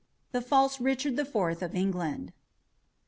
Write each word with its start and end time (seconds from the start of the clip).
THE 0.31 0.41
FALSE 0.41 0.81
RICHARD 0.81 1.15
THE 1.15 1.25
FOURTH 1.25 1.61
OF 1.61 1.75
ENGLAND. 1.75 2.33